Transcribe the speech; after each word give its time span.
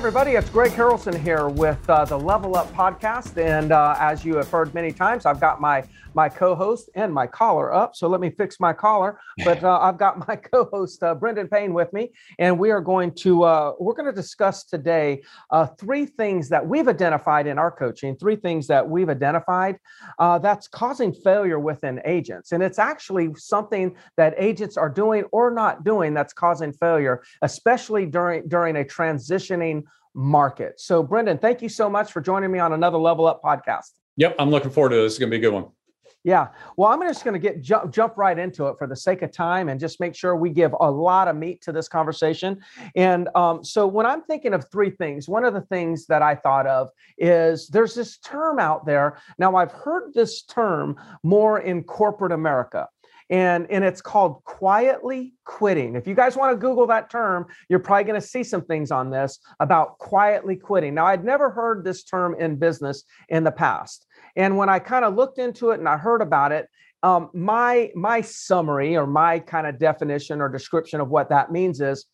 Everybody, 0.00 0.30
it's 0.30 0.48
Greg 0.48 0.72
Harrelson 0.72 1.14
here 1.14 1.50
with 1.50 1.78
uh, 1.90 2.06
the 2.06 2.18
Level 2.18 2.56
Up 2.56 2.72
podcast. 2.72 3.36
And 3.36 3.70
uh, 3.70 3.96
as 4.00 4.24
you 4.24 4.36
have 4.36 4.48
heard 4.50 4.72
many 4.72 4.92
times, 4.92 5.26
I've 5.26 5.40
got 5.42 5.60
my 5.60 5.84
my 6.14 6.28
co-host 6.28 6.90
and 6.94 7.12
my 7.12 7.26
collar 7.26 7.72
up. 7.72 7.94
So 7.94 8.08
let 8.08 8.20
me 8.20 8.30
fix 8.30 8.58
my 8.58 8.72
collar. 8.72 9.18
But 9.44 9.64
uh, 9.64 9.78
I've 9.80 9.96
got 9.96 10.28
my 10.28 10.36
co-host 10.52 11.02
uh, 11.02 11.14
Brendan 11.14 11.48
Payne 11.48 11.72
with 11.72 11.92
me, 11.92 12.12
and 12.38 12.58
we 12.58 12.70
are 12.70 12.80
going 12.80 13.14
to 13.16 13.42
uh, 13.42 13.72
we're 13.78 13.94
going 13.94 14.06
to 14.06 14.12
discuss 14.12 14.64
today 14.64 15.22
uh, 15.50 15.66
three 15.66 16.06
things 16.06 16.48
that 16.50 16.66
we've 16.66 16.88
identified 16.88 17.46
in 17.46 17.58
our 17.58 17.70
coaching. 17.70 18.16
Three 18.16 18.36
things 18.36 18.66
that 18.68 18.86
we've 18.88 19.08
identified 19.08 19.78
uh, 20.18 20.38
that's 20.38 20.68
causing 20.68 21.12
failure 21.12 21.58
within 21.58 22.00
agents, 22.04 22.52
and 22.52 22.62
it's 22.62 22.78
actually 22.78 23.34
something 23.34 23.96
that 24.16 24.34
agents 24.36 24.76
are 24.76 24.90
doing 24.90 25.24
or 25.32 25.50
not 25.50 25.84
doing 25.84 26.12
that's 26.14 26.32
causing 26.32 26.72
failure, 26.72 27.22
especially 27.42 28.06
during 28.06 28.46
during 28.48 28.76
a 28.76 28.84
transitioning 28.84 29.84
market. 30.14 30.80
So, 30.80 31.02
Brendan, 31.02 31.38
thank 31.38 31.62
you 31.62 31.68
so 31.68 31.88
much 31.88 32.12
for 32.12 32.20
joining 32.20 32.50
me 32.50 32.58
on 32.58 32.72
another 32.72 32.98
Level 32.98 33.26
Up 33.26 33.42
podcast. 33.42 33.90
Yep, 34.16 34.36
I'm 34.38 34.50
looking 34.50 34.70
forward 34.70 34.90
to 34.90 34.96
this. 34.96 35.12
It's 35.12 35.18
going 35.18 35.30
to 35.30 35.38
be 35.38 35.44
a 35.44 35.50
good 35.50 35.54
one. 35.54 35.66
Yeah. 36.22 36.48
Well, 36.76 36.90
I'm 36.90 37.00
just 37.00 37.24
going 37.24 37.32
to 37.32 37.40
get 37.40 37.62
jump, 37.62 37.92
jump 37.92 38.18
right 38.18 38.38
into 38.38 38.66
it 38.66 38.76
for 38.76 38.86
the 38.86 38.96
sake 38.96 39.22
of 39.22 39.32
time 39.32 39.70
and 39.70 39.80
just 39.80 40.00
make 40.00 40.14
sure 40.14 40.36
we 40.36 40.50
give 40.50 40.74
a 40.78 40.90
lot 40.90 41.28
of 41.28 41.36
meat 41.36 41.62
to 41.62 41.72
this 41.72 41.88
conversation. 41.88 42.60
And 42.94 43.28
um, 43.34 43.64
so, 43.64 43.86
when 43.86 44.04
I'm 44.04 44.22
thinking 44.22 44.52
of 44.52 44.70
three 44.70 44.90
things, 44.90 45.28
one 45.28 45.44
of 45.46 45.54
the 45.54 45.62
things 45.62 46.06
that 46.06 46.20
I 46.20 46.34
thought 46.34 46.66
of 46.66 46.90
is 47.16 47.68
there's 47.68 47.94
this 47.94 48.18
term 48.18 48.58
out 48.58 48.84
there. 48.84 49.18
Now, 49.38 49.56
I've 49.56 49.72
heard 49.72 50.12
this 50.12 50.42
term 50.42 50.96
more 51.22 51.60
in 51.60 51.84
corporate 51.84 52.32
America. 52.32 52.88
And, 53.30 53.70
and 53.70 53.84
it's 53.84 54.02
called 54.02 54.42
quietly 54.44 55.34
quitting. 55.44 55.94
If 55.94 56.06
you 56.06 56.14
guys 56.14 56.36
want 56.36 56.52
to 56.52 56.56
Google 56.56 56.86
that 56.88 57.10
term, 57.10 57.46
you're 57.68 57.78
probably 57.78 58.04
going 58.04 58.20
to 58.20 58.26
see 58.26 58.42
some 58.42 58.62
things 58.62 58.90
on 58.90 59.10
this 59.10 59.38
about 59.60 59.98
quietly 59.98 60.56
quitting. 60.56 60.94
Now, 60.94 61.06
I'd 61.06 61.24
never 61.24 61.48
heard 61.48 61.84
this 61.84 62.02
term 62.02 62.34
in 62.40 62.56
business 62.56 63.04
in 63.28 63.44
the 63.44 63.52
past. 63.52 64.06
And 64.34 64.56
when 64.56 64.68
I 64.68 64.80
kind 64.80 65.04
of 65.04 65.14
looked 65.14 65.38
into 65.38 65.70
it 65.70 65.78
and 65.78 65.88
I 65.88 65.96
heard 65.96 66.22
about 66.22 66.50
it, 66.50 66.68
um, 67.02 67.30
my 67.32 67.90
my 67.94 68.20
summary 68.20 68.96
or 68.96 69.06
my 69.06 69.38
kind 69.38 69.66
of 69.66 69.78
definition 69.78 70.40
or 70.40 70.48
description 70.48 71.00
of 71.00 71.08
what 71.08 71.30
that 71.30 71.50
means 71.50 71.80
is 71.80 72.04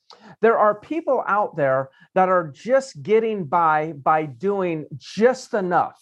there 0.41 0.59
are 0.59 0.79
people 0.79 1.25
out 1.27 1.57
there 1.57 1.91
that 2.15 2.29
are 2.29 2.53
just 2.55 3.03
getting 3.03 3.45
by 3.45 3.93
by 3.93 4.27
doing 4.27 4.87
just 4.97 5.55
enough 5.55 6.01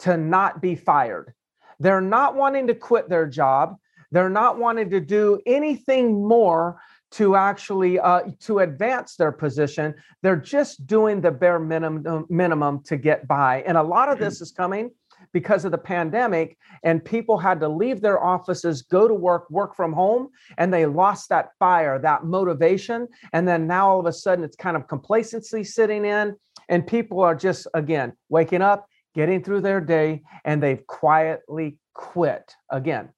to 0.00 0.16
not 0.16 0.60
be 0.60 0.74
fired. 0.74 1.32
They're 1.80 2.00
not 2.00 2.34
wanting 2.34 2.66
to 2.66 2.74
quit 2.74 3.08
their 3.08 3.26
job. 3.26 3.76
They're 4.12 4.30
not 4.30 4.58
wanting 4.58 4.90
to 4.90 5.00
do 5.00 5.40
anything 5.46 6.26
more 6.26 6.80
to 7.12 7.36
actually 7.36 7.98
uh, 7.98 8.22
to 8.40 8.60
advance 8.60 9.16
their 9.16 9.32
position. 9.32 9.94
They're 10.22 10.36
just 10.36 10.86
doing 10.86 11.20
the 11.20 11.30
bare 11.30 11.58
minimum 11.58 12.26
minimum 12.28 12.82
to 12.84 12.96
get 12.96 13.26
by. 13.26 13.62
And 13.66 13.76
a 13.76 13.82
lot 13.82 14.08
of 14.08 14.18
this 14.18 14.40
is 14.40 14.52
coming 14.52 14.90
because 15.32 15.64
of 15.64 15.70
the 15.70 15.78
pandemic 15.78 16.56
and 16.82 17.04
people 17.04 17.38
had 17.38 17.60
to 17.60 17.68
leave 17.68 18.00
their 18.00 18.22
offices 18.22 18.82
go 18.82 19.06
to 19.06 19.14
work 19.14 19.48
work 19.50 19.74
from 19.76 19.92
home 19.92 20.28
and 20.58 20.72
they 20.72 20.86
lost 20.86 21.28
that 21.28 21.50
fire 21.58 21.98
that 21.98 22.24
motivation 22.24 23.06
and 23.32 23.46
then 23.46 23.66
now 23.66 23.88
all 23.88 24.00
of 24.00 24.06
a 24.06 24.12
sudden 24.12 24.44
it's 24.44 24.56
kind 24.56 24.76
of 24.76 24.88
complacency 24.88 25.62
sitting 25.62 26.04
in 26.04 26.34
and 26.68 26.86
people 26.86 27.20
are 27.20 27.34
just 27.34 27.66
again 27.74 28.12
waking 28.28 28.62
up 28.62 28.86
getting 29.14 29.42
through 29.42 29.60
their 29.60 29.80
day 29.80 30.22
and 30.44 30.62
they've 30.62 30.86
quietly 30.86 31.78
quit 31.94 32.54
again 32.70 33.08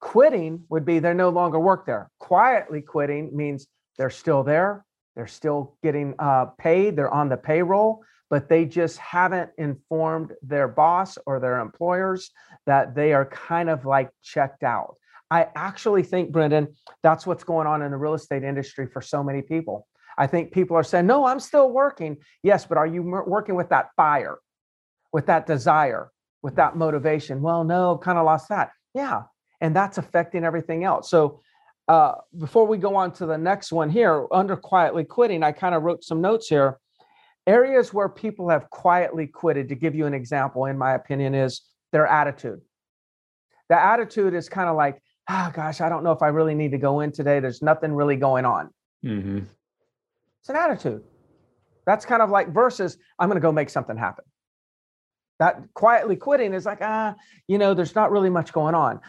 quitting 0.00 0.64
would 0.68 0.84
be 0.84 0.98
they're 0.98 1.14
no 1.14 1.28
longer 1.28 1.58
work 1.58 1.86
there 1.86 2.10
quietly 2.18 2.80
quitting 2.80 3.34
means 3.36 3.66
they're 3.96 4.10
still 4.10 4.42
there 4.42 4.84
they're 5.16 5.26
still 5.26 5.76
getting 5.82 6.14
uh, 6.18 6.46
paid 6.58 6.96
they're 6.96 7.12
on 7.12 7.28
the 7.28 7.36
payroll 7.36 8.02
but 8.30 8.48
they 8.48 8.64
just 8.64 8.98
haven't 8.98 9.50
informed 9.58 10.32
their 10.42 10.68
boss 10.68 11.16
or 11.26 11.40
their 11.40 11.60
employers 11.60 12.30
that 12.66 12.94
they 12.94 13.12
are 13.12 13.24
kind 13.24 13.70
of 13.70 13.86
like 13.86 14.10
checked 14.22 14.62
out. 14.62 14.96
I 15.30 15.48
actually 15.54 16.02
think, 16.02 16.32
Brendan, 16.32 16.74
that's 17.02 17.26
what's 17.26 17.44
going 17.44 17.66
on 17.66 17.82
in 17.82 17.90
the 17.90 17.96
real 17.96 18.14
estate 18.14 18.42
industry 18.42 18.86
for 18.86 19.02
so 19.02 19.22
many 19.22 19.42
people. 19.42 19.86
I 20.16 20.26
think 20.26 20.52
people 20.52 20.76
are 20.76 20.82
saying, 20.82 21.06
no, 21.06 21.24
I'm 21.24 21.40
still 21.40 21.70
working. 21.70 22.16
Yes, 22.42 22.66
but 22.66 22.78
are 22.78 22.86
you 22.86 23.02
working 23.02 23.54
with 23.54 23.68
that 23.68 23.88
fire, 23.96 24.38
with 25.12 25.26
that 25.26 25.46
desire, 25.46 26.10
with 26.42 26.56
that 26.56 26.76
motivation? 26.76 27.40
Well, 27.40 27.64
no, 27.64 27.98
kind 27.98 28.18
of 28.18 28.24
lost 28.24 28.48
that. 28.48 28.70
Yeah. 28.94 29.22
And 29.60 29.74
that's 29.74 29.98
affecting 29.98 30.44
everything 30.44 30.84
else. 30.84 31.10
So, 31.10 31.40
uh, 31.88 32.16
before 32.38 32.66
we 32.66 32.76
go 32.76 32.94
on 32.96 33.12
to 33.12 33.24
the 33.24 33.38
next 33.38 33.72
one 33.72 33.88
here, 33.88 34.26
under 34.30 34.56
quietly 34.56 35.04
quitting, 35.04 35.42
I 35.42 35.52
kind 35.52 35.74
of 35.74 35.82
wrote 35.82 36.04
some 36.04 36.20
notes 36.20 36.48
here. 36.48 36.78
Areas 37.46 37.94
where 37.94 38.10
people 38.10 38.50
have 38.50 38.68
quietly 38.68 39.26
quitted 39.26 39.70
to 39.70 39.74
give 39.74 39.94
you 39.94 40.04
an 40.04 40.12
example 40.12 40.66
in 40.66 40.76
my 40.76 40.92
opinion 40.92 41.34
is 41.34 41.62
their 41.92 42.06
attitude. 42.06 42.60
The 43.70 43.82
attitude 43.82 44.34
is 44.34 44.48
kind 44.48 44.68
of 44.68 44.76
like 44.76 45.00
oh 45.30 45.50
gosh 45.54 45.80
i 45.80 45.88
don't 45.88 46.02
know 46.02 46.12
if 46.12 46.22
i 46.22 46.28
really 46.28 46.54
need 46.54 46.72
to 46.72 46.78
go 46.78 47.00
in 47.00 47.12
today. 47.12 47.40
There's 47.40 47.62
nothing 47.62 47.92
really 47.92 48.16
going 48.16 48.44
on. 48.44 48.70
Mm-hmm. 49.04 49.38
it's 50.40 50.48
an 50.48 50.56
attitude. 50.56 51.04
That's 51.86 52.04
kind 52.04 52.20
of 52.20 52.30
like 52.30 52.52
versus 52.52 52.98
i'm 53.18 53.28
going 53.28 53.36
to 53.36 53.42
go 53.42 53.52
make 53.52 53.70
something 53.70 53.96
happen. 53.96 54.24
That 55.38 55.62
quietly 55.74 56.16
quitting 56.16 56.52
is 56.52 56.66
like 56.66 56.78
ah 56.82 57.14
you 57.46 57.58
know 57.58 57.74
there's 57.74 57.94
not 57.94 58.10
really 58.10 58.30
much 58.30 58.52
going 58.52 58.74
on 58.74 59.00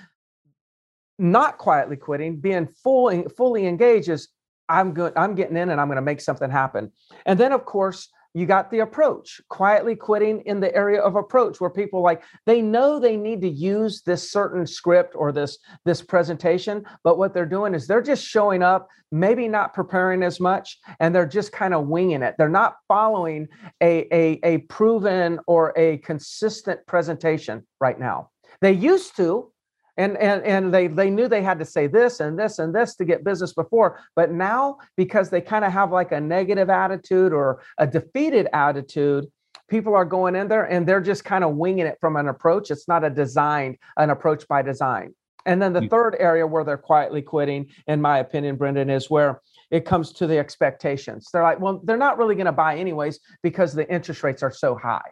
not 1.19 1.57
quietly 1.57 1.97
quitting 1.97 2.39
being 2.39 2.67
fully 2.83 3.25
fully 3.37 3.67
engaged 3.67 4.09
is 4.09 4.29
i'm 4.69 4.93
good 4.93 5.13
i'm 5.15 5.35
getting 5.35 5.57
in 5.57 5.69
and 5.69 5.79
i'm 5.79 5.87
going 5.87 5.97
to 5.97 6.01
make 6.01 6.21
something 6.21 6.49
happen. 6.49 6.91
And 7.25 7.39
then 7.39 7.51
of 7.51 7.65
course 7.65 8.09
you 8.35 8.45
got 8.45 8.69
the 8.69 8.79
approach 8.79 9.41
quietly 9.49 9.95
quitting 9.95 10.41
in 10.45 10.59
the 10.59 10.73
area 10.75 11.01
of 11.01 11.15
approach 11.15 11.59
where 11.59 11.69
people 11.69 12.01
like 12.01 12.23
they 12.45 12.61
know 12.61 12.99
they 12.99 13.17
need 13.17 13.41
to 13.41 13.49
use 13.49 14.03
this 14.03 14.31
certain 14.31 14.67
script 14.67 15.15
or 15.15 15.31
this 15.31 15.57
this 15.83 16.01
presentation 16.01 16.85
but 17.03 17.17
what 17.17 17.33
they're 17.33 17.45
doing 17.45 17.73
is 17.73 17.87
they're 17.87 18.01
just 18.01 18.23
showing 18.23 18.61
up 18.61 18.87
maybe 19.11 19.47
not 19.47 19.73
preparing 19.73 20.23
as 20.23 20.39
much 20.39 20.79
and 20.99 21.13
they're 21.13 21.25
just 21.25 21.51
kind 21.51 21.73
of 21.73 21.87
winging 21.87 22.21
it. 22.21 22.35
They're 22.37 22.49
not 22.49 22.75
following 22.87 23.47
a, 23.81 24.07
a, 24.13 24.39
a 24.43 24.57
proven 24.59 25.39
or 25.47 25.73
a 25.77 25.97
consistent 25.97 26.85
presentation 26.85 27.65
right 27.79 27.99
now. 27.99 28.29
They 28.61 28.73
used 28.73 29.15
to 29.17 29.51
and 29.99 30.17
and 30.17 30.43
and 30.43 30.73
they 30.73 30.87
they 30.87 31.09
knew 31.09 31.27
they 31.27 31.43
had 31.43 31.59
to 31.59 31.65
say 31.65 31.85
this 31.85 32.21
and 32.21 32.39
this 32.39 32.57
and 32.57 32.73
this 32.73 32.95
to 32.95 33.05
get 33.05 33.23
business 33.23 33.53
before. 33.53 33.99
But 34.15 34.31
now 34.31 34.77
because 34.95 35.29
they 35.29 35.41
kind 35.41 35.65
of 35.65 35.73
have 35.73 35.91
like 35.91 36.13
a 36.13 36.21
negative 36.21 36.69
attitude 36.69 37.33
or 37.33 37.61
a 37.77 37.85
defeated 37.85 38.47
attitude 38.53 39.25
people 39.69 39.93
are 39.93 40.05
going 40.05 40.35
in 40.35 40.47
there 40.47 40.63
and 40.63 40.87
they're 40.87 41.01
just 41.01 41.23
kind 41.23 41.43
of 41.43 41.55
winging 41.55 41.85
it 41.85 41.97
from 42.01 42.15
an 42.15 42.27
approach. 42.27 42.71
It's 42.71 42.87
not 42.87 43.03
a 43.03 43.09
designed 43.09 43.77
an 43.97 44.09
approach 44.09 44.47
by 44.47 44.63
design. 44.63 45.13
And 45.45 45.61
then 45.61 45.73
the 45.73 45.81
mm-hmm. 45.81 45.89
third 45.89 46.15
area 46.17 46.47
where 46.47 46.63
they're 46.63 46.77
quietly 46.77 47.21
quitting 47.21 47.67
in 47.85 48.01
my 48.01 48.19
opinion 48.19 48.55
brendan 48.55 48.89
is 48.89 49.09
where 49.09 49.41
it 49.69 49.85
comes 49.85 50.11
to 50.13 50.27
the 50.27 50.39
expectations. 50.39 51.27
They're 51.31 51.43
like 51.43 51.59
well 51.59 51.81
they're 51.83 51.97
not 51.97 52.17
really 52.17 52.35
going 52.35 52.45
to 52.45 52.53
buy 52.53 52.77
anyways 52.77 53.19
because 53.43 53.73
the 53.73 53.87
interest 53.93 54.23
rates 54.23 54.41
are 54.43 54.51
so 54.51 54.75
high. 54.75 55.11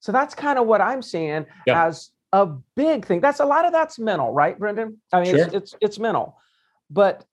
So 0.00 0.12
that's 0.12 0.34
kind 0.34 0.58
of 0.58 0.66
what 0.66 0.80
i'm 0.80 1.02
seeing 1.02 1.46
yeah. 1.66 1.86
as 1.86 2.10
a 2.32 2.46
big 2.76 3.04
thing. 3.04 3.20
That's 3.20 3.40
a 3.40 3.44
lot 3.44 3.64
of 3.64 3.72
that's 3.72 3.98
mental, 3.98 4.32
right, 4.32 4.58
Brendan? 4.58 5.00
I 5.12 5.22
mean, 5.22 5.34
sure. 5.34 5.44
it's, 5.46 5.54
it's 5.54 5.74
it's 5.80 5.98
mental, 5.98 6.38
but 6.88 7.24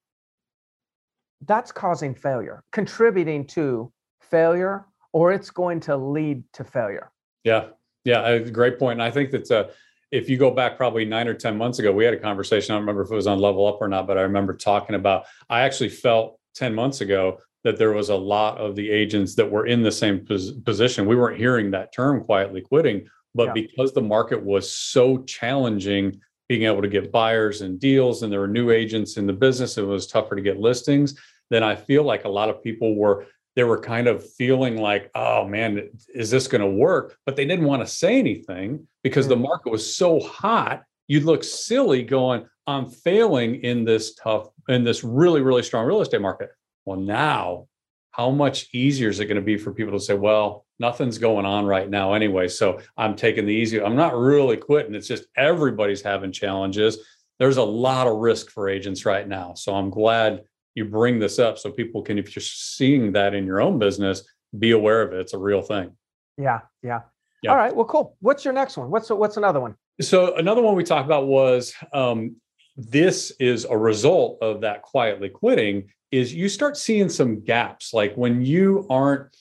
that's 1.46 1.72
causing 1.72 2.16
failure, 2.16 2.64
contributing 2.72 3.46
to 3.48 3.92
failure, 4.22 4.86
or 5.14 5.32
it's 5.32 5.50
going 5.50 5.80
to 5.82 5.96
lead 5.96 6.44
to 6.54 6.64
failure. 6.64 7.12
Yeah, 7.44 7.68
yeah, 8.06 8.40
great 8.40 8.80
point. 8.80 8.94
And 9.00 9.04
I 9.04 9.12
think 9.12 9.32
that 9.32 9.52
uh, 9.52 9.68
if 10.12 10.30
you 10.30 10.38
go 10.38 10.52
back 10.52 10.78
probably 10.78 11.06
nine 11.06 11.28
or 11.28 11.34
ten 11.34 11.58
months 11.58 11.80
ago, 11.80 11.92
we 11.92 12.06
had 12.06 12.14
a 12.14 12.20
conversation. 12.20 12.74
I 12.74 12.76
don't 12.76 12.84
remember 12.84 13.04
if 13.04 13.12
it 13.12 13.16
was 13.16 13.28
on 13.28 13.40
Level 13.40 13.68
Up 13.68 13.78
or 13.82 13.88
not, 13.88 14.08
but 14.08 14.18
I 14.18 14.22
remember 14.22 14.56
talking 14.56 14.96
about. 14.96 15.26
I 15.50 15.62
actually 15.62 15.90
felt 15.90 16.40
ten 16.56 16.74
months 16.74 17.02
ago 17.02 17.40
that 17.64 17.78
there 17.78 17.92
was 17.92 18.10
a 18.10 18.16
lot 18.16 18.58
of 18.58 18.76
the 18.76 18.90
agents 18.90 19.36
that 19.36 19.52
were 19.52 19.66
in 19.66 19.84
the 19.84 19.92
same 19.92 20.26
pos- 20.26 20.52
position. 20.52 21.06
We 21.06 21.16
weren't 21.16 21.38
hearing 21.38 21.72
that 21.72 21.94
term 21.94 22.24
quietly 22.24 22.62
quitting, 22.62 23.08
but 23.38 23.48
yeah. 23.48 23.54
because 23.54 23.94
the 23.94 24.02
market 24.02 24.44
was 24.44 24.70
so 24.70 25.20
challenging, 25.24 26.20
being 26.50 26.64
able 26.64 26.82
to 26.82 26.88
get 26.88 27.12
buyers 27.12 27.62
and 27.62 27.80
deals, 27.80 28.24
and 28.24 28.34
there 28.34 28.40
were 28.40 28.48
new 28.48 28.72
agents 28.72 29.16
in 29.16 29.28
the 29.28 29.34
business, 29.34 29.78
it 29.78 29.84
was 29.84 30.08
tougher 30.08 30.36
to 30.36 30.42
get 30.42 30.60
listings. 30.60 31.18
Then 31.50 31.64
I 31.64 31.76
feel 31.76 32.04
like 32.04 32.26
a 32.26 32.30
lot 32.30 32.50
of 32.50 32.62
people 32.62 32.96
were 32.96 33.28
they 33.56 33.64
were 33.64 33.80
kind 33.80 34.08
of 34.08 34.28
feeling 34.34 34.78
like, 34.78 35.10
oh 35.16 35.48
man, 35.48 35.90
is 36.14 36.30
this 36.30 36.48
going 36.48 36.62
to 36.62 36.68
work? 36.70 37.18
But 37.26 37.36
they 37.36 37.46
didn't 37.46 37.66
want 37.66 37.82
to 37.82 37.88
say 37.88 38.20
anything 38.20 38.88
because 39.04 39.28
the 39.28 39.36
mm. 39.36 39.42
market 39.42 39.72
was 39.72 39.96
so 39.96 40.20
hot. 40.20 40.84
You'd 41.08 41.24
look 41.24 41.44
silly 41.44 42.04
going, 42.04 42.46
I'm 42.68 42.88
failing 42.88 43.64
in 43.64 43.84
this 43.84 44.14
tough, 44.14 44.50
in 44.68 44.84
this 44.84 45.04
really, 45.04 45.42
really 45.42 45.64
strong 45.64 45.88
real 45.88 46.02
estate 46.02 46.22
market. 46.22 46.50
Well, 46.86 47.00
now, 47.00 47.68
how 48.18 48.32
much 48.32 48.68
easier 48.74 49.10
is 49.10 49.20
it 49.20 49.26
going 49.26 49.36
to 49.36 49.44
be 49.44 49.58
for 49.58 49.72
people 49.72 49.94
to 49.94 50.00
say, 50.00 50.16
well, 50.16 50.66
nothing's 50.80 51.20
going 51.20 51.46
on 51.46 51.68
right 51.68 51.88
now 51.88 52.14
anyway. 52.14 52.48
So 52.48 52.80
I'm 52.98 53.16
taking 53.16 53.46
the 53.46 53.54
easy. 53.54 53.80
I'm 53.80 53.96
not 53.96 54.18
really 54.18 54.58
quitting. 54.58 54.96
It's 54.96 55.08
just 55.08 55.26
everybody's 55.38 56.02
having 56.02 56.32
challenges. 56.32 56.98
There's 57.38 57.58
a 57.58 57.64
lot 57.64 58.08
of 58.08 58.18
risk 58.18 58.50
for 58.50 58.70
agents 58.70 59.06
right 59.06 59.28
now. 59.28 59.54
So 59.54 59.76
I'm 59.76 59.92
glad 59.92 60.42
you 60.74 60.86
bring 60.86 61.20
this 61.20 61.38
up 61.38 61.60
so 61.60 61.72
people 61.72 62.02
can, 62.02 62.18
if 62.18 62.36
you're 62.36 62.42
seeing 62.42 63.12
that 63.12 63.36
in 63.36 63.46
your 63.46 63.62
own 63.62 63.78
business, 63.78 64.24
be 64.58 64.72
aware 64.72 65.04
of 65.04 65.14
it. 65.14 65.20
It's 65.20 65.36
a 65.36 65.38
real 65.38 65.62
thing. 65.62 65.92
Yeah. 66.40 66.62
Yeah. 66.82 67.02
yeah. 67.44 67.52
All 67.52 67.58
right. 67.58 67.76
Well, 67.76 67.86
cool. 67.86 68.18
What's 68.20 68.44
your 68.44 68.54
next 68.54 68.78
one? 68.78 68.90
What's 68.90 69.12
what's 69.12 69.38
another 69.38 69.60
one? 69.60 69.76
So 70.02 70.36
another 70.36 70.64
one 70.64 70.76
we 70.76 70.84
talked 70.84 71.06
about 71.06 71.28
was 71.28 71.74
um, 71.94 72.38
this 72.76 73.32
is 73.40 73.66
a 73.66 73.78
result 73.78 74.40
of 74.42 74.62
that 74.62 74.82
quietly 74.82 75.30
quitting 75.30 75.90
is 76.12 76.34
you 76.34 76.50
start 76.50 76.78
seeing 76.78 77.10
some 77.10 77.44
gaps 77.44 77.94
like 77.94 78.16
when 78.16 78.44
you 78.44 78.86
aren't 78.90 79.36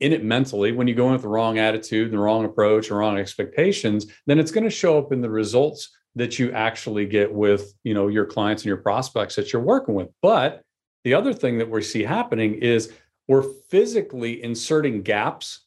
in 0.00 0.12
it 0.12 0.24
mentally 0.24 0.72
when 0.72 0.86
you 0.86 0.94
go 0.94 1.06
in 1.06 1.12
with 1.12 1.22
the 1.22 1.28
wrong 1.28 1.58
attitude 1.58 2.10
the 2.10 2.18
wrong 2.18 2.44
approach 2.44 2.90
or 2.90 2.98
wrong 2.98 3.18
expectations 3.18 4.06
then 4.26 4.38
it's 4.38 4.50
going 4.50 4.64
to 4.64 4.70
show 4.70 4.98
up 4.98 5.12
in 5.12 5.20
the 5.20 5.30
results 5.30 5.96
that 6.16 6.38
you 6.38 6.50
actually 6.52 7.04
get 7.06 7.32
with 7.32 7.74
you 7.84 7.94
know 7.94 8.08
your 8.08 8.24
clients 8.24 8.62
and 8.64 8.68
your 8.68 8.78
prospects 8.78 9.36
that 9.36 9.52
you're 9.52 9.62
working 9.62 9.94
with. 9.94 10.08
But 10.20 10.62
the 11.04 11.14
other 11.14 11.32
thing 11.32 11.58
that 11.58 11.70
we 11.70 11.82
see 11.82 12.02
happening 12.02 12.54
is 12.54 12.92
we're 13.28 13.44
physically 13.70 14.42
inserting 14.42 15.02
gaps 15.02 15.60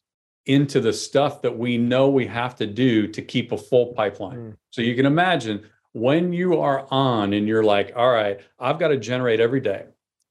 into 0.46 0.82
the 0.82 0.92
stuff 0.92 1.44
that 1.44 1.58
we 1.58 1.78
know 1.78 2.10
we 2.10 2.26
have 2.26 2.56
to 2.56 2.66
do 2.66 3.08
to 3.08 3.22
keep 3.22 3.52
a 3.52 3.58
full 3.58 3.94
pipeline. 3.94 4.38
Mm. 4.38 4.58
so 4.72 4.82
you 4.82 4.96
can 4.96 5.06
imagine 5.06 5.64
when 5.94 6.34
you 6.34 6.60
are 6.60 6.88
on 6.92 7.34
and 7.34 7.48
you're 7.48 7.64
like 7.64 7.92
all 7.96 8.10
right 8.10 8.40
i've 8.60 8.80
got 8.80 8.88
to 8.88 8.98
generate 8.98 9.40
every 9.40 9.60
day 9.60 9.84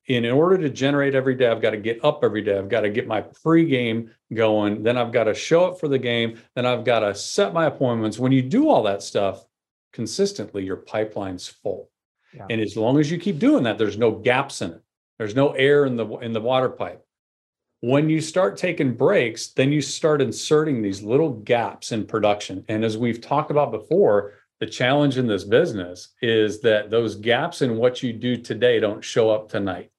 and 0.09 0.25
in 0.25 0.33
order 0.33 0.57
to 0.59 0.71
generate 0.71 1.15
every 1.15 1.35
day, 1.35 1.49
I've 1.49 1.61
got 1.61 1.71
to 1.71 1.77
get 1.77 2.03
up 2.05 2.21
every 2.23 2.43
day. 2.43 2.57
I've 2.57 2.71
got 2.71 2.81
to 2.81 2.91
get 2.91 3.07
my 3.07 3.21
pregame 3.21 4.11
going. 4.33 4.83
Then 4.83 4.97
I've 4.97 5.13
got 5.13 5.25
to 5.25 5.35
show 5.35 5.67
up 5.67 5.79
for 5.79 5.89
the 5.89 5.99
game. 5.99 6.39
Then 6.55 6.65
I've 6.65 6.85
got 6.85 7.01
to 7.01 7.15
set 7.15 7.53
my 7.53 7.67
appointments. 7.67 8.19
When 8.19 8.33
you 8.33 8.43
do 8.43 8.71
all 8.71 8.83
that 8.85 9.03
stuff 9.03 9.45
consistently, 9.93 10.65
your 10.65 10.77
pipeline's 10.77 11.47
full. 11.47 11.91
Yeah. 12.33 12.47
And 12.49 12.61
as 12.61 12.77
long 12.77 12.99
as 12.99 13.11
you 13.11 13.19
keep 13.19 13.39
doing 13.39 13.65
that, 13.65 13.77
there's 13.77 13.99
no 13.99 14.11
gaps 14.13 14.63
in 14.63 14.73
it. 14.73 14.83
There's 15.19 15.35
no 15.35 15.51
air 15.53 15.85
in 15.85 15.97
the 15.97 16.07
in 16.19 16.33
the 16.33 16.41
water 16.41 16.69
pipe. 16.69 17.05
When 17.81 18.09
you 18.09 18.21
start 18.21 18.57
taking 18.57 18.95
breaks, 18.95 19.49
then 19.49 19.73
you 19.73 19.81
start 19.81 20.21
inserting 20.21 20.83
these 20.83 21.03
little 21.03 21.31
gaps 21.31 21.93
in 21.93 22.07
production. 22.07 22.65
And 22.69 22.85
as 22.85 22.97
we've 22.97 23.21
talked 23.21 23.51
about 23.51 23.71
before, 23.71 24.35
the 24.59 24.67
challenge 24.67 25.19
in 25.19 25.27
this 25.27 25.45
business 25.45 26.09
is 26.21 26.61
that 26.63 26.91
those 26.91 27.15
gaps 27.15 27.63
in 27.63 27.77
what 27.77 28.03
you 28.03 28.13
do 28.13 28.37
today 28.37 28.81
don't 28.81 29.05
show 29.05 29.31
up 29.31 29.49
tonight. 29.49 29.91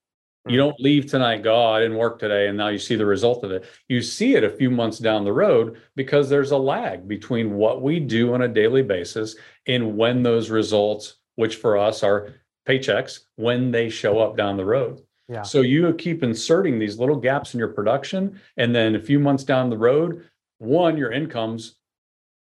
You 0.48 0.54
hmm. 0.54 0.58
don't 0.58 0.80
leave 0.80 1.06
tonight, 1.06 1.44
go, 1.44 1.56
oh, 1.56 1.72
I 1.72 1.82
didn't 1.82 1.98
work 1.98 2.20
today, 2.20 2.48
and 2.48 2.58
now 2.58 2.70
you 2.70 2.80
see 2.80 2.96
the 2.96 3.06
result 3.06 3.44
of 3.44 3.52
it. 3.52 3.66
You 3.88 4.02
see 4.02 4.36
it 4.36 4.44
a 4.44 4.50
few 4.50 4.70
months 4.70 5.00
down 5.00 5.24
the 5.24 5.34
road 5.34 5.78
because 5.96 6.30
there's 6.30 6.52
a 6.52 6.58
lag 6.58 7.08
between 7.08 7.56
what 7.56 7.82
we 7.82 8.00
do 8.00 8.34
on 8.34 8.44
a 8.44 8.48
daily 8.48 8.82
basis 8.82 9.36
and 9.68 9.98
when 9.98 10.24
those 10.24 10.50
results, 10.50 11.16
which 11.36 11.58
for 11.58 11.78
us 11.78 12.04
are 12.04 12.34
paychecks, 12.68 13.22
when 13.36 13.72
they 13.72 13.90
show 13.90 14.20
up 14.20 14.38
down 14.38 14.58
the 14.58 14.66
road. 14.66 15.02
Yeah. 15.28 15.44
So 15.44 15.62
you 15.62 15.94
keep 15.94 16.24
inserting 16.24 16.80
these 16.80 16.98
little 16.98 17.16
gaps 17.16 17.54
in 17.54 17.60
your 17.60 17.74
production, 17.74 18.40
and 18.58 18.74
then 18.74 18.96
a 18.96 19.00
few 19.00 19.20
months 19.20 19.44
down 19.44 19.70
the 19.70 19.78
road, 19.78 20.26
one, 20.58 20.98
your 20.98 21.12
income's 21.12 21.79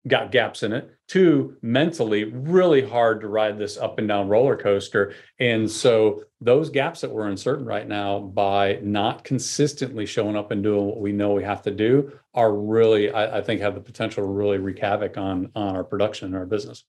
got 0.08 0.32
gaps 0.32 0.64
in 0.64 0.74
it. 0.74 0.90
Two, 1.08 1.56
mentally, 1.62 2.26
really 2.26 2.86
hard 2.86 3.22
to 3.22 3.28
ride 3.28 3.58
this 3.58 3.78
up 3.78 4.00
and 4.00 4.08
down 4.08 4.28
roller 4.28 4.58
coaster. 4.58 5.14
And 5.40 5.70
so 5.70 6.24
those 6.42 6.70
gaps 6.70 7.02
that 7.02 7.12
we're 7.12 7.28
uncertain 7.28 7.66
right 7.66 7.88
now 7.88 8.20
by 8.20 8.80
not 8.82 9.24
consistently 9.24 10.06
showing 10.06 10.36
up 10.36 10.52
and 10.52 10.64
doing 10.64 10.86
what 10.86 11.00
we 11.00 11.12
know 11.12 11.34
we 11.34 11.44
have 11.44 11.62
to 11.64 11.72
do 11.72 12.12
are 12.34 12.54
really, 12.54 13.12
I, 13.12 13.38
I 13.38 13.42
think, 13.42 13.62
have 13.62 13.76
the 13.76 13.82
potential 13.82 14.24
to 14.24 14.30
really 14.30 14.58
wreak 14.58 14.80
havoc 14.80 15.18
on 15.18 15.52
on 15.56 15.76
our 15.76 15.84
production 15.84 16.28
and 16.28 16.36
our 16.36 16.46
business. 16.46 16.84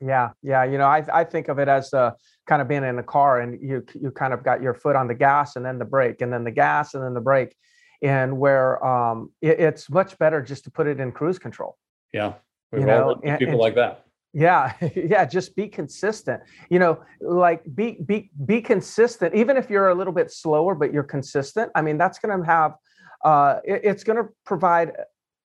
Yeah, 0.00 0.30
yeah. 0.42 0.64
You 0.64 0.78
know, 0.78 0.86
I 0.86 1.04
I 1.12 1.24
think 1.24 1.48
of 1.48 1.58
it 1.58 1.68
as 1.68 1.94
uh, 1.94 2.12
kind 2.46 2.60
of 2.60 2.68
being 2.68 2.84
in 2.84 2.98
a 2.98 3.04
car 3.04 3.40
and 3.40 3.62
you 3.62 3.84
you 3.94 4.10
kind 4.10 4.34
of 4.34 4.42
got 4.42 4.60
your 4.60 4.74
foot 4.74 4.96
on 4.96 5.06
the 5.06 5.14
gas 5.14 5.56
and 5.56 5.64
then 5.64 5.78
the 5.78 5.84
brake 5.84 6.20
and 6.20 6.32
then 6.32 6.44
the 6.44 6.50
gas 6.50 6.94
and 6.94 7.04
then 7.04 7.14
the 7.14 7.20
brake, 7.20 7.54
and 8.02 8.36
where 8.36 8.84
um, 8.84 9.30
it, 9.40 9.60
it's 9.60 9.88
much 9.88 10.18
better 10.18 10.42
just 10.42 10.64
to 10.64 10.70
put 10.70 10.86
it 10.86 10.98
in 10.98 11.12
cruise 11.12 11.38
control 11.38 11.76
yeah. 12.12 12.34
We've 12.70 12.80
you 12.80 12.86
know, 12.86 13.20
and, 13.22 13.38
people 13.38 13.54
and, 13.54 13.60
like 13.60 13.74
that. 13.74 14.04
Yeah, 14.32 14.72
yeah, 14.96 15.24
just 15.24 15.54
be 15.54 15.68
consistent. 15.68 16.40
You 16.70 16.78
know, 16.78 17.02
like 17.20 17.62
be 17.74 17.98
be 18.04 18.30
be 18.46 18.60
consistent 18.60 19.34
even 19.34 19.56
if 19.56 19.68
you're 19.68 19.88
a 19.88 19.94
little 19.94 20.12
bit 20.12 20.30
slower 20.30 20.74
but 20.74 20.92
you're 20.92 21.02
consistent. 21.02 21.70
I 21.74 21.82
mean, 21.82 21.98
that's 21.98 22.18
going 22.18 22.38
to 22.38 22.46
have 22.46 22.72
uh 23.24 23.56
it, 23.64 23.82
it's 23.84 24.04
going 24.04 24.16
to 24.16 24.30
provide 24.44 24.92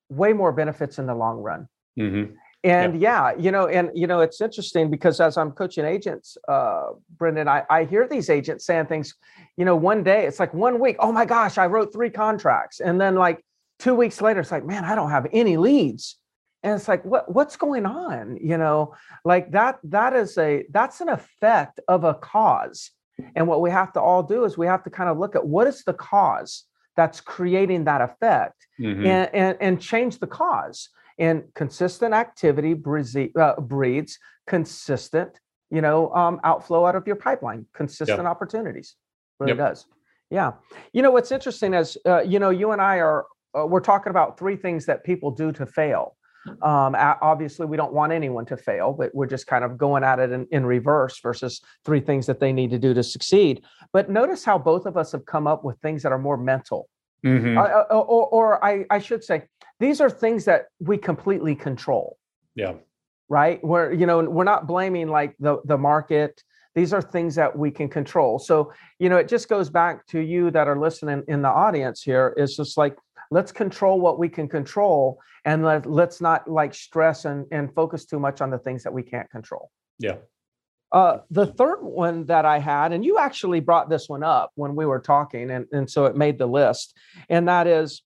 way 0.09 0.33
more 0.33 0.51
benefits 0.51 0.99
in 0.99 1.05
the 1.05 1.15
long 1.15 1.37
run. 1.37 1.67
Mm-hmm. 1.99 2.33
And 2.63 2.99
yeah. 2.99 3.31
yeah. 3.31 3.37
you 3.37 3.51
know, 3.51 3.67
and 3.67 3.91
you 3.93 4.07
know, 4.07 4.21
it's 4.21 4.41
interesting 4.41 4.89
because 4.89 5.19
as 5.19 5.37
I'm 5.37 5.51
coaching 5.51 5.85
agents, 5.85 6.37
uh, 6.47 6.91
Brendan, 7.17 7.47
I, 7.47 7.63
I 7.69 7.83
hear 7.83 8.07
these 8.07 8.29
agents 8.29 8.65
saying 8.65 8.87
things, 8.87 9.13
you 9.57 9.65
know, 9.65 9.75
one 9.75 10.03
day 10.03 10.25
it's 10.25 10.39
like 10.39 10.53
one 10.53 10.79
week, 10.79 10.95
oh 10.99 11.11
my 11.11 11.25
gosh, 11.25 11.57
I 11.57 11.67
wrote 11.67 11.91
three 11.91 12.09
contracts. 12.09 12.79
And 12.79 12.99
then 12.99 13.15
like 13.15 13.43
two 13.79 13.95
weeks 13.95 14.21
later, 14.21 14.39
it's 14.39 14.51
like, 14.51 14.65
man, 14.65 14.85
I 14.85 14.95
don't 14.95 15.11
have 15.11 15.27
any 15.33 15.57
leads 15.57 16.17
and 16.63 16.73
it's 16.73 16.87
like 16.87 17.03
what 17.05 17.33
what's 17.33 17.55
going 17.55 17.85
on 17.85 18.37
you 18.41 18.57
know 18.57 18.93
like 19.23 19.51
that 19.51 19.79
that 19.83 20.13
is 20.13 20.37
a 20.37 20.65
that's 20.71 21.01
an 21.01 21.09
effect 21.09 21.79
of 21.87 22.03
a 22.03 22.13
cause 22.13 22.91
and 23.35 23.47
what 23.47 23.61
we 23.61 23.69
have 23.69 23.91
to 23.93 24.01
all 24.01 24.21
do 24.21 24.43
is 24.43 24.57
we 24.57 24.67
have 24.67 24.83
to 24.83 24.89
kind 24.89 25.09
of 25.09 25.17
look 25.17 25.35
at 25.35 25.45
what 25.45 25.67
is 25.67 25.83
the 25.83 25.93
cause 25.93 26.65
that's 26.95 27.21
creating 27.21 27.83
that 27.85 28.01
effect 28.01 28.67
mm-hmm. 28.79 29.05
and, 29.05 29.29
and 29.33 29.57
and 29.61 29.81
change 29.81 30.19
the 30.19 30.27
cause 30.27 30.89
and 31.19 31.43
consistent 31.55 32.13
activity 32.13 32.73
breeds, 32.75 33.15
uh, 33.39 33.55
consistent 34.45 35.39
you 35.69 35.81
know 35.81 36.13
um, 36.13 36.39
outflow 36.43 36.85
out 36.85 36.95
of 36.95 37.05
your 37.05 37.15
pipeline 37.15 37.65
consistent 37.73 38.19
yep. 38.19 38.27
opportunities 38.27 38.95
really 39.39 39.51
yep. 39.51 39.57
does 39.57 39.85
yeah 40.29 40.53
you 40.93 41.01
know 41.01 41.11
what's 41.11 41.31
interesting 41.31 41.73
is 41.73 41.97
uh, 42.05 42.21
you 42.21 42.39
know 42.39 42.49
you 42.49 42.71
and 42.71 42.81
i 42.81 42.97
are 42.97 43.25
uh, 43.57 43.65
we're 43.65 43.79
talking 43.79 44.09
about 44.09 44.37
three 44.37 44.55
things 44.55 44.85
that 44.85 45.03
people 45.03 45.31
do 45.31 45.51
to 45.51 45.65
fail 45.65 46.16
um, 46.61 46.95
obviously, 46.97 47.65
we 47.65 47.77
don't 47.77 47.93
want 47.93 48.11
anyone 48.11 48.45
to 48.45 48.57
fail, 48.57 48.93
but 48.93 49.13
we're 49.13 49.27
just 49.27 49.47
kind 49.47 49.63
of 49.63 49.77
going 49.77 50.03
at 50.03 50.19
it 50.19 50.31
in, 50.31 50.47
in 50.51 50.65
reverse 50.65 51.19
versus 51.19 51.61
three 51.85 51.99
things 51.99 52.25
that 52.25 52.39
they 52.39 52.53
need 52.53 52.71
to 52.71 52.79
do 52.79 52.93
to 52.93 53.03
succeed. 53.03 53.63
But 53.93 54.09
notice 54.09 54.43
how 54.43 54.57
both 54.57 54.85
of 54.85 54.97
us 54.97 55.11
have 55.11 55.25
come 55.25 55.47
up 55.47 55.63
with 55.63 55.77
things 55.79 56.03
that 56.03 56.11
are 56.11 56.19
more 56.19 56.37
mental. 56.37 56.89
Mm-hmm. 57.25 57.57
Uh, 57.57 57.61
uh 57.61 57.99
or, 57.99 58.27
or 58.27 58.65
I, 58.65 58.85
I 58.89 58.99
should 58.99 59.23
say, 59.23 59.43
these 59.79 60.01
are 60.01 60.09
things 60.09 60.45
that 60.45 60.65
we 60.79 60.97
completely 60.97 61.55
control. 61.55 62.17
Yeah. 62.55 62.73
Right. 63.29 63.63
Where, 63.63 63.91
you 63.91 64.05
know, 64.05 64.23
we're 64.23 64.43
not 64.43 64.67
blaming 64.67 65.09
like 65.09 65.35
the, 65.39 65.57
the 65.65 65.77
market. 65.77 66.41
These 66.75 66.93
are 66.93 67.01
things 67.01 67.35
that 67.35 67.57
we 67.57 67.71
can 67.71 67.89
control. 67.89 68.39
So, 68.39 68.71
you 68.99 69.09
know, 69.09 69.17
it 69.17 69.27
just 69.27 69.49
goes 69.49 69.69
back 69.69 70.05
to 70.07 70.19
you 70.19 70.51
that 70.51 70.67
are 70.67 70.79
listening 70.79 71.23
in 71.27 71.41
the 71.41 71.49
audience 71.49 72.03
here. 72.03 72.33
It's 72.37 72.55
just 72.55 72.77
like, 72.77 72.95
let's 73.31 73.51
control 73.51 73.99
what 73.99 74.19
we 74.19 74.29
can 74.29 74.47
control 74.47 75.19
and 75.45 75.63
let, 75.63 75.85
let's 75.85 76.21
not 76.21 76.49
like 76.49 76.73
stress 76.73 77.25
and, 77.25 77.45
and 77.51 77.73
focus 77.73 78.05
too 78.05 78.19
much 78.19 78.41
on 78.41 78.49
the 78.49 78.57
things 78.59 78.83
that 78.83 78.93
we 78.93 79.03
can't 79.03 79.29
control 79.29 79.71
yeah 79.99 80.15
uh, 80.91 81.19
the 81.31 81.45
third 81.45 81.79
one 81.81 82.25
that 82.27 82.45
I 82.45 82.59
had, 82.59 82.93
and 82.93 83.03
you 83.03 83.17
actually 83.17 83.59
brought 83.59 83.89
this 83.89 84.07
one 84.07 84.23
up 84.23 84.51
when 84.55 84.73
we 84.73 84.85
were 84.85 85.01
talking, 85.01 85.51
and, 85.51 85.65
and 85.73 85.89
so 85.89 86.05
it 86.05 86.15
made 86.15 86.37
the 86.37 86.47
list, 86.47 86.97
and 87.27 87.49
that 87.49 87.67
is 87.67 88.03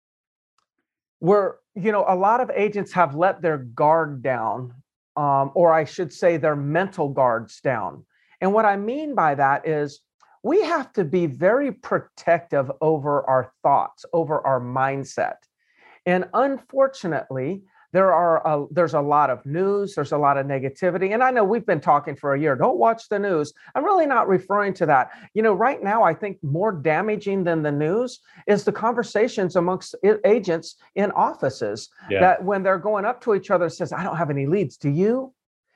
where, 1.19 1.57
you 1.75 1.91
know, 1.91 2.03
a 2.07 2.15
lot 2.15 2.41
of 2.41 2.49
agents 2.49 2.91
have 2.93 3.13
let 3.15 3.43
their 3.43 3.59
guard 3.59 4.23
down, 4.23 4.73
um, 5.15 5.51
or 5.53 5.71
I 5.71 5.85
should 5.85 6.11
say 6.11 6.37
their 6.37 6.55
mental 6.55 7.09
guards 7.09 7.61
down. 7.61 8.03
And 8.41 8.51
what 8.53 8.65
I 8.65 8.75
mean 8.75 9.13
by 9.13 9.35
that 9.35 9.67
is 9.67 9.99
we 10.43 10.61
have 10.63 10.91
to 10.93 11.03
be 11.03 11.25
very 11.25 11.71
protective 11.71 12.71
over 12.81 13.23
our 13.29 13.51
thoughts, 13.63 14.05
over 14.13 14.45
our 14.45 14.59
mindset. 14.59 15.35
And 16.05 16.25
unfortunately, 16.33 17.63
there 17.93 18.13
are 18.13 18.45
a, 18.47 18.65
there's 18.71 18.93
a 18.93 19.01
lot 19.01 19.29
of 19.29 19.45
news 19.45 19.95
there's 19.95 20.13
a 20.13 20.17
lot 20.17 20.37
of 20.37 20.45
negativity. 20.45 21.13
And 21.13 21.23
i 21.23 21.31
know 21.31 21.43
we've 21.43 21.65
been 21.65 21.81
talking 21.81 22.15
for 22.15 22.33
a 22.33 22.39
year. 22.39 22.55
Don't 22.55 22.77
watch 22.77 23.09
the 23.09 23.19
news. 23.19 23.53
I'm 23.75 23.83
really 23.83 24.05
not 24.05 24.27
referring 24.27 24.73
to 24.75 24.85
that. 24.87 25.11
You 25.33 25.41
know 25.41 25.53
right 25.53 25.83
now 25.83 26.03
i 26.03 26.13
think 26.13 26.37
more 26.41 26.71
damaging 26.71 27.43
than 27.43 27.61
the 27.61 27.71
news 27.71 28.19
is 28.47 28.63
the 28.63 28.71
conversations 28.71 29.55
amongst 29.55 29.95
agents 30.25 30.75
in 30.95 31.11
offices 31.11 31.89
yeah. 32.09 32.19
that 32.21 32.43
when 32.43 32.63
they're 32.63 32.77
going 32.77 33.05
up 33.05 33.21
to 33.21 33.35
each 33.35 33.51
other 33.51 33.69
says 33.69 33.93
i 33.93 34.03
don't 34.03 34.17
have 34.17 34.29
any 34.29 34.45
leads. 34.45 34.77
Do 34.77 34.89
you 34.89 35.33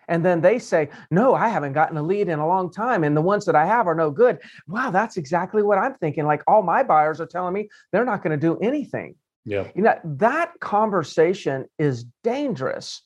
And 0.08 0.24
then 0.24 0.42
they 0.42 0.60
say, 0.60 0.90
No, 1.12 1.34
I 1.34 1.50
haven't 1.50 1.74
gotten 1.74 1.98
a 1.98 2.04
lead 2.04 2.30
in 2.30 2.40
a 2.40 2.48
long 2.48 2.72
time. 2.72 3.04
And 3.04 3.16
the 3.16 3.22
ones 3.22 3.46
that 3.46 3.56
I 3.56 3.66
have 3.66 3.88
are 3.88 3.96
no 3.96 4.12
good. 4.12 4.40
Wow, 4.68 4.92
that's 4.92 5.18
exactly 5.18 5.64
what 5.64 5.78
I'm 5.78 5.96
thinking. 5.96 6.26
Like 6.26 6.44
all 6.48 6.62
my 6.62 6.84
buyers 6.84 7.20
are 7.22 7.26
telling 7.26 7.54
me 7.54 7.70
they're 7.92 8.06
not 8.06 8.24
going 8.24 8.40
to 8.40 8.48
do 8.48 8.58
anything. 8.60 9.16
Yeah. 9.46 9.68
You 9.76 9.84
know, 9.84 10.00
that 10.04 10.60
conversation 10.60 11.66
is 11.78 12.06
dangerous. 12.24 13.02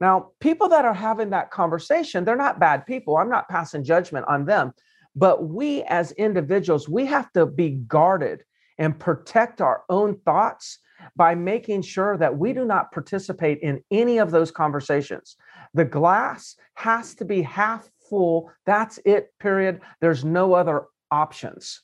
Now, 0.00 0.32
people 0.40 0.68
that 0.68 0.84
are 0.84 0.94
having 0.94 1.30
that 1.30 1.50
conversation, 1.50 2.24
they're 2.24 2.36
not 2.36 2.60
bad 2.60 2.86
people. 2.86 3.16
I'm 3.16 3.30
not 3.30 3.48
passing 3.48 3.82
judgment 3.82 4.26
on 4.28 4.44
them. 4.44 4.72
But 5.14 5.48
we 5.48 5.82
as 5.84 6.12
individuals, 6.12 6.88
we 6.88 7.06
have 7.06 7.32
to 7.32 7.46
be 7.46 7.70
guarded 7.70 8.44
and 8.78 8.98
protect 8.98 9.62
our 9.62 9.82
own 9.88 10.18
thoughts 10.26 10.78
by 11.16 11.34
making 11.34 11.82
sure 11.82 12.16
that 12.18 12.36
we 12.36 12.52
do 12.52 12.64
not 12.64 12.92
participate 12.92 13.58
in 13.60 13.82
any 13.90 14.18
of 14.18 14.30
those 14.30 14.50
conversations. 14.50 15.36
The 15.74 15.84
glass 15.84 16.56
has 16.74 17.14
to 17.16 17.24
be 17.24 17.42
half 17.42 17.88
full. 18.08 18.50
That's 18.64 18.98
it, 19.04 19.32
period. 19.40 19.80
There's 20.00 20.24
no 20.24 20.54
other 20.54 20.86
options. 21.10 21.82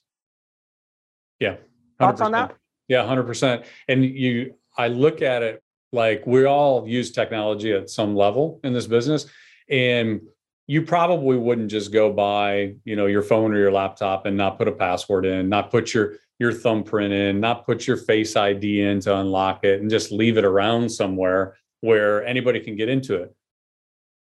Yeah. 1.41 1.55
100%. 1.55 1.59
Thoughts 1.99 2.21
on 2.21 2.33
that? 2.33 2.57
Yeah, 2.89 3.05
100%. 3.05 3.65
And 3.89 4.05
you, 4.05 4.55
I 4.77 4.89
look 4.89 5.23
at 5.23 5.43
it 5.43 5.63
like 5.93 6.27
we 6.27 6.45
all 6.45 6.89
use 6.89 7.11
technology 7.13 7.73
at 7.73 7.91
some 7.91 8.17
level 8.17 8.61
in 8.65 8.73
this 8.73 8.87
business. 8.87 9.27
And 9.69 10.21
you 10.67 10.83
probably 10.83 11.37
wouldn't 11.37 11.71
just 11.71 11.93
go 11.93 12.13
buy, 12.13 12.75
you 12.85 12.97
know, 12.97 13.07
your 13.07 13.23
phone 13.23 13.53
or 13.53 13.59
your 13.59 13.73
laptop 13.73 14.27
and 14.27 14.37
not 14.37 14.59
put 14.59 14.69
a 14.69 14.73
password 14.73 15.27
in, 15.27 15.49
not 15.49 15.71
put 15.71 15.93
your 15.93 16.15
your 16.39 16.53
thumbprint 16.53 17.13
in, 17.13 17.39
not 17.39 17.65
put 17.65 17.87
your 17.87 17.97
face 17.97 18.35
ID 18.35 18.83
in 18.83 18.99
to 18.99 19.17
unlock 19.17 19.65
it 19.65 19.81
and 19.81 19.89
just 19.89 20.11
leave 20.11 20.37
it 20.37 20.45
around 20.45 20.91
somewhere 20.91 21.57
where 21.83 22.25
anybody 22.25 22.59
can 22.59 22.75
get 22.75 22.89
into 22.89 23.15
it. 23.15 23.33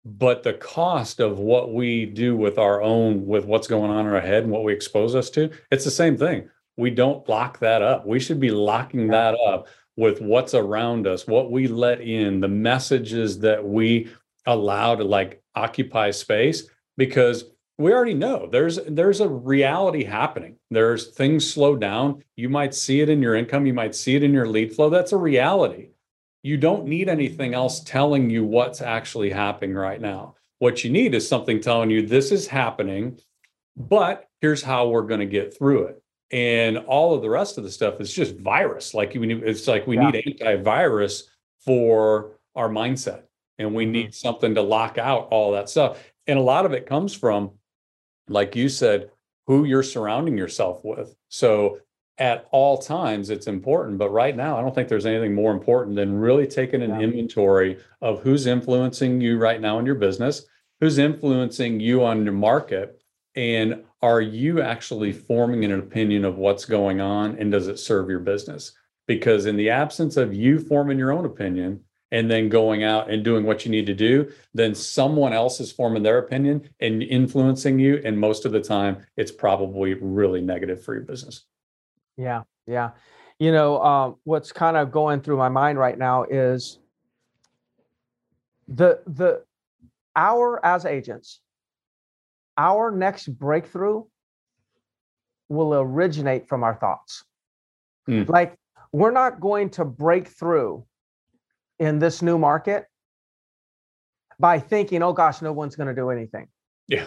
But 0.04 0.42
the 0.42 0.54
cost 0.54 1.20
of 1.20 1.38
what 1.38 1.72
we 1.72 2.04
do 2.04 2.36
with 2.36 2.58
our 2.58 2.82
own, 2.82 3.24
with 3.24 3.46
what's 3.46 3.66
going 3.66 3.90
on 3.90 4.06
in 4.06 4.12
our 4.12 4.20
head 4.20 4.42
and 4.42 4.52
what 4.52 4.64
we 4.64 4.72
expose 4.72 5.14
us 5.14 5.30
to, 5.30 5.50
it's 5.70 5.84
the 5.84 5.90
same 5.90 6.16
thing. 6.16 6.48
We 6.76 6.90
don't 6.90 7.26
lock 7.28 7.58
that 7.60 7.82
up. 7.82 8.06
We 8.06 8.20
should 8.20 8.40
be 8.40 8.50
locking 8.50 9.08
that 9.08 9.34
up 9.46 9.68
with 9.96 10.20
what's 10.20 10.54
around 10.54 11.06
us, 11.06 11.26
what 11.26 11.50
we 11.50 11.68
let 11.68 12.00
in, 12.00 12.40
the 12.40 12.48
messages 12.48 13.38
that 13.40 13.64
we 13.64 14.10
allow 14.46 14.94
to 14.94 15.04
like 15.04 15.42
occupy 15.54 16.10
space, 16.10 16.68
because 16.96 17.44
we 17.78 17.92
already 17.92 18.14
know 18.14 18.48
there's 18.50 18.78
there's 18.86 19.20
a 19.20 19.28
reality 19.28 20.04
happening. 20.04 20.56
There's 20.70 21.08
things 21.08 21.50
slow 21.50 21.76
down. 21.76 22.22
You 22.36 22.48
might 22.48 22.74
see 22.74 23.00
it 23.00 23.08
in 23.08 23.22
your 23.22 23.34
income. 23.34 23.66
You 23.66 23.74
might 23.74 23.94
see 23.94 24.16
it 24.16 24.22
in 24.22 24.32
your 24.32 24.46
lead 24.46 24.74
flow. 24.74 24.90
That's 24.90 25.12
a 25.12 25.16
reality 25.16 25.88
you 26.44 26.56
don't 26.56 26.86
need 26.86 27.08
anything 27.08 27.54
else 27.54 27.80
telling 27.80 28.30
you 28.30 28.44
what's 28.44 28.80
actually 28.80 29.30
happening 29.30 29.74
right 29.74 30.00
now 30.00 30.34
what 30.60 30.84
you 30.84 30.90
need 30.90 31.14
is 31.14 31.26
something 31.26 31.60
telling 31.60 31.90
you 31.90 32.06
this 32.06 32.30
is 32.30 32.46
happening 32.46 33.18
but 33.76 34.28
here's 34.40 34.62
how 34.62 34.88
we're 34.88 35.02
going 35.02 35.20
to 35.20 35.26
get 35.26 35.56
through 35.56 35.84
it 35.84 36.00
and 36.30 36.78
all 36.78 37.14
of 37.14 37.22
the 37.22 37.30
rest 37.30 37.58
of 37.58 37.64
the 37.64 37.70
stuff 37.70 38.00
is 38.00 38.12
just 38.12 38.36
virus 38.36 38.94
like 38.94 39.16
it's 39.16 39.66
like 39.66 39.86
we 39.86 39.96
yeah. 39.96 40.10
need 40.10 40.38
antivirus 40.40 41.24
for 41.64 42.38
our 42.54 42.68
mindset 42.68 43.22
and 43.58 43.74
we 43.74 43.84
mm-hmm. 43.84 43.92
need 43.92 44.14
something 44.14 44.54
to 44.54 44.62
lock 44.62 44.98
out 44.98 45.26
all 45.32 45.52
that 45.52 45.68
stuff 45.68 45.98
and 46.28 46.38
a 46.38 46.42
lot 46.42 46.64
of 46.64 46.72
it 46.72 46.86
comes 46.86 47.14
from 47.14 47.50
like 48.28 48.56
you 48.56 48.68
said, 48.68 49.10
who 49.46 49.64
you're 49.64 49.82
surrounding 49.82 50.38
yourself 50.38 50.80
with. 50.84 51.14
So 51.28 51.78
at 52.18 52.46
all 52.50 52.78
times, 52.78 53.30
it's 53.30 53.46
important. 53.46 53.98
But 53.98 54.10
right 54.10 54.36
now, 54.36 54.56
I 54.56 54.62
don't 54.62 54.74
think 54.74 54.88
there's 54.88 55.06
anything 55.06 55.34
more 55.34 55.52
important 55.52 55.96
than 55.96 56.14
really 56.14 56.46
taking 56.46 56.82
an 56.82 56.90
yeah. 56.90 57.00
inventory 57.00 57.78
of 58.00 58.22
who's 58.22 58.46
influencing 58.46 59.20
you 59.20 59.38
right 59.38 59.60
now 59.60 59.78
in 59.78 59.86
your 59.86 59.96
business, 59.96 60.46
who's 60.80 60.98
influencing 60.98 61.80
you 61.80 62.04
on 62.04 62.24
your 62.24 62.34
market, 62.34 63.00
and 63.34 63.82
are 64.00 64.20
you 64.20 64.60
actually 64.60 65.12
forming 65.12 65.64
an 65.64 65.72
opinion 65.72 66.24
of 66.24 66.36
what's 66.36 66.64
going 66.64 67.00
on 67.00 67.36
and 67.38 67.50
does 67.50 67.66
it 67.66 67.78
serve 67.78 68.08
your 68.08 68.20
business? 68.20 68.72
Because 69.06 69.46
in 69.46 69.56
the 69.56 69.70
absence 69.70 70.16
of 70.16 70.34
you 70.34 70.58
forming 70.58 70.98
your 70.98 71.10
own 71.12 71.24
opinion, 71.24 71.80
and 72.14 72.30
then 72.30 72.48
going 72.48 72.84
out 72.84 73.10
and 73.10 73.24
doing 73.24 73.44
what 73.44 73.64
you 73.64 73.72
need 73.72 73.86
to 73.86 73.94
do, 73.94 74.30
then 74.54 74.72
someone 74.72 75.32
else 75.32 75.58
is 75.58 75.72
forming 75.72 76.04
their 76.04 76.18
opinion 76.18 76.68
and 76.78 77.02
influencing 77.02 77.80
you. 77.80 78.00
And 78.04 78.16
most 78.16 78.44
of 78.44 78.52
the 78.52 78.60
time, 78.60 78.98
it's 79.16 79.32
probably 79.32 79.94
really 79.94 80.40
negative 80.40 80.84
for 80.84 80.94
your 80.94 81.02
business. 81.02 81.44
Yeah, 82.16 82.42
yeah. 82.66 82.90
You 83.38 83.52
know, 83.52 83.82
um, 83.82 84.16
what's 84.24 84.52
kind 84.52 84.76
of 84.76 84.92
going 84.92 85.20
through 85.20 85.36
my 85.36 85.48
mind 85.48 85.78
right 85.78 85.98
now 85.98 86.24
is 86.24 86.78
the 88.68 89.00
the 89.06 89.42
our 90.16 90.64
as 90.64 90.84
agents, 90.84 91.40
our 92.56 92.90
next 92.90 93.28
breakthrough 93.28 94.04
will 95.48 95.74
originate 95.74 96.48
from 96.48 96.62
our 96.62 96.74
thoughts. 96.74 97.24
Mm. 98.08 98.28
Like 98.28 98.56
we're 98.92 99.10
not 99.10 99.40
going 99.40 99.70
to 99.70 99.84
break 99.84 100.28
through 100.28 100.84
in 101.78 101.98
this 101.98 102.22
new 102.22 102.38
market 102.38 102.86
by 104.38 104.58
thinking, 104.58 105.02
oh 105.02 105.12
gosh, 105.12 105.42
no 105.42 105.52
one's 105.52 105.76
going 105.76 105.88
to 105.88 105.94
do 105.94 106.10
anything. 106.10 106.48
Yeah. 106.88 107.06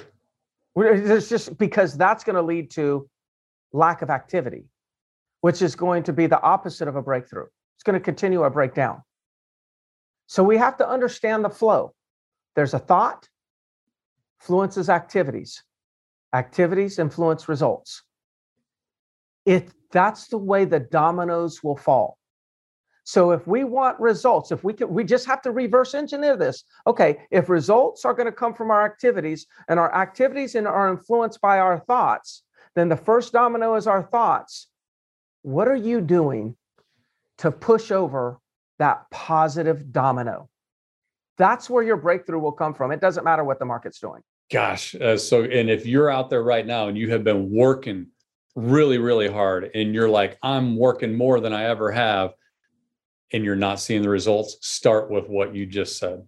It's 0.76 1.30
just 1.30 1.58
because 1.58 1.98
that's 1.98 2.24
going 2.24 2.36
to 2.36 2.42
lead 2.42 2.72
to 2.72 3.10
lack 3.74 4.02
of 4.02 4.10
activity, 4.10 4.66
which 5.42 5.62
is 5.62 5.76
going 5.76 6.04
to 6.04 6.14
be 6.14 6.28
the 6.28 6.42
opposite 6.42 6.88
of 6.88 6.96
a 6.96 7.02
breakthrough. 7.02 7.46
It's 7.76 7.84
going 7.84 8.00
to 8.00 8.04
continue 8.04 8.44
a 8.44 8.50
breakdown. 8.50 9.04
So 10.28 10.44
we 10.44 10.58
have 10.58 10.78
to 10.78 10.90
understand 10.90 11.46
the 11.46 11.50
flow. 11.50 11.94
There's 12.56 12.74
a 12.74 12.80
thought, 12.80 13.30
influences 14.42 14.90
activities. 14.90 15.64
Activities 16.34 17.00
influence 17.00 17.48
results. 17.48 18.04
If 19.46 19.72
that's 19.92 20.28
the 20.28 20.38
way 20.38 20.66
the 20.66 20.80
dominoes 20.80 21.64
will 21.64 21.78
fall. 21.78 22.18
So 23.06 23.32
if 23.32 23.48
we 23.48 23.64
want 23.64 23.98
results, 24.02 24.52
if 24.52 24.66
we 24.66 24.74
can, 24.74 24.90
we 24.90 25.06
just 25.06 25.26
have 25.28 25.42
to 25.44 25.52
reverse 25.52 25.94
engineer 25.94 26.36
this. 26.36 26.66
Okay, 26.86 27.20
if 27.32 27.48
results 27.48 28.04
are 28.04 28.14
going 28.14 28.26
to 28.26 28.34
come 28.34 28.54
from 28.54 28.70
our 28.70 28.84
activities 28.84 29.48
and 29.70 29.80
our 29.80 29.96
activities 29.96 30.56
and 30.56 30.68
are 30.68 30.90
influenced 30.90 31.40
by 31.40 31.60
our 31.60 31.80
thoughts, 31.80 32.44
then 32.76 32.90
the 32.90 32.98
first 32.98 33.32
domino 33.32 33.76
is 33.76 33.88
our 33.88 34.04
thoughts. 34.04 34.68
What 35.42 35.68
are 35.68 35.76
you 35.76 36.02
doing 36.02 36.56
to 37.40 37.52
push 37.52 37.92
over 37.92 38.40
that 38.80 39.10
positive 39.12 39.92
domino? 39.92 40.50
That's 41.38 41.70
where 41.70 41.84
your 41.84 41.98
breakthrough 41.98 42.40
will 42.40 42.52
come 42.52 42.74
from. 42.74 42.92
It 42.92 43.00
doesn't 43.00 43.24
matter 43.24 43.44
what 43.44 43.60
the 43.60 43.66
market's 43.66 44.00
doing. 44.00 44.22
Gosh, 44.52 44.96
uh, 44.96 45.18
so 45.18 45.44
and 45.44 45.70
if 45.70 45.86
you're 45.86 46.10
out 46.10 46.30
there 46.30 46.44
right 46.44 46.66
now 46.66 46.88
and 46.88 46.98
you 46.98 47.12
have 47.12 47.24
been 47.24 47.52
working 47.52 48.08
really, 48.56 48.98
really 48.98 49.28
hard 49.28 49.70
and 49.76 49.94
you're 49.94 50.10
like, 50.10 50.38
I'm 50.42 50.78
working 50.78 51.16
more 51.16 51.40
than 51.40 51.54
I 51.54 51.66
ever 51.66 51.92
have 51.92 52.34
and 53.32 53.44
you're 53.44 53.56
not 53.56 53.80
seeing 53.80 54.02
the 54.02 54.10
results, 54.10 54.58
start 54.62 55.12
with 55.12 55.28
what 55.28 55.54
you 55.54 55.66
just 55.66 56.00
said. 56.00 56.24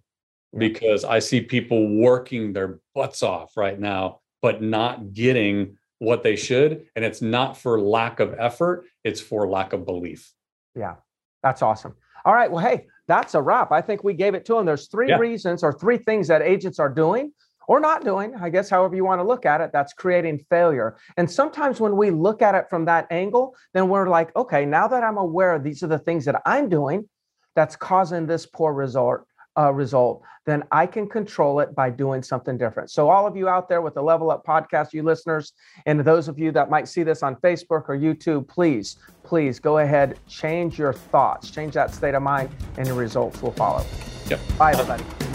Because 0.56 1.04
I 1.04 1.20
see 1.20 1.40
people 1.40 1.96
working 1.96 2.52
their 2.52 2.80
butts 2.94 3.22
off 3.22 3.56
right 3.56 3.78
now, 3.78 4.20
but 4.42 4.62
not 4.62 5.12
getting 5.12 5.76
what 6.00 6.24
they 6.24 6.34
should. 6.34 6.86
And 6.96 7.04
it's 7.04 7.22
not 7.22 7.56
for 7.56 7.80
lack 7.80 8.18
of 8.18 8.34
effort, 8.38 8.86
it's 9.04 9.20
for 9.20 9.48
lack 9.48 9.72
of 9.72 9.86
belief. 9.86 10.32
Yeah, 10.74 10.96
that's 11.42 11.62
awesome. 11.62 11.94
All 12.24 12.34
right. 12.34 12.50
Well, 12.50 12.64
hey, 12.64 12.86
that's 13.06 13.34
a 13.34 13.40
wrap. 13.40 13.70
I 13.70 13.80
think 13.80 14.02
we 14.02 14.14
gave 14.14 14.34
it 14.34 14.44
to 14.46 14.54
them. 14.54 14.66
There's 14.66 14.88
three 14.88 15.08
yeah. 15.08 15.18
reasons 15.18 15.62
or 15.62 15.72
three 15.72 15.98
things 15.98 16.28
that 16.28 16.42
agents 16.42 16.78
are 16.78 16.88
doing 16.88 17.32
or 17.68 17.80
not 17.80 18.04
doing, 18.04 18.34
I 18.34 18.48
guess, 18.50 18.68
however 18.68 18.96
you 18.96 19.04
want 19.04 19.20
to 19.20 19.24
look 19.24 19.46
at 19.46 19.60
it, 19.60 19.70
that's 19.72 19.92
creating 19.92 20.44
failure. 20.50 20.96
And 21.16 21.30
sometimes 21.30 21.80
when 21.80 21.96
we 21.96 22.10
look 22.10 22.42
at 22.42 22.54
it 22.54 22.68
from 22.68 22.86
that 22.86 23.06
angle, 23.10 23.54
then 23.74 23.88
we're 23.88 24.08
like, 24.08 24.34
okay, 24.34 24.64
now 24.64 24.88
that 24.88 25.04
I'm 25.04 25.18
aware 25.18 25.58
these 25.58 25.82
are 25.82 25.86
the 25.86 25.98
things 25.98 26.24
that 26.24 26.42
I'm 26.44 26.68
doing 26.68 27.08
that's 27.54 27.76
causing 27.76 28.26
this 28.26 28.46
poor 28.46 28.72
result, 28.72 29.20
uh, 29.58 29.72
result, 29.72 30.22
then 30.46 30.64
I 30.72 30.86
can 30.86 31.08
control 31.08 31.60
it 31.60 31.74
by 31.74 31.90
doing 31.90 32.22
something 32.22 32.56
different. 32.56 32.90
So, 32.90 33.08
all 33.08 33.26
of 33.26 33.36
you 33.36 33.48
out 33.48 33.68
there 33.68 33.82
with 33.82 33.94
the 33.94 34.02
Level 34.02 34.30
Up 34.30 34.44
podcast, 34.44 34.92
you 34.92 35.02
listeners, 35.02 35.52
and 35.86 36.00
those 36.00 36.28
of 36.28 36.38
you 36.38 36.50
that 36.52 36.70
might 36.70 36.88
see 36.88 37.02
this 37.02 37.22
on 37.22 37.36
Facebook 37.36 37.84
or 37.88 37.96
YouTube, 37.96 38.48
please, 38.48 38.96
please 39.22 39.58
go 39.58 39.78
ahead, 39.78 40.18
change 40.26 40.78
your 40.78 40.92
thoughts, 40.92 41.50
change 41.50 41.74
that 41.74 41.94
state 41.94 42.14
of 42.14 42.22
mind, 42.22 42.50
and 42.78 42.86
your 42.86 42.96
results 42.96 43.42
will 43.42 43.52
follow. 43.52 43.84
Yep. 44.28 44.40
Bye, 44.58 44.72
everybody. 44.72 45.29